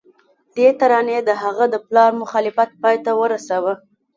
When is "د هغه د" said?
1.23-1.75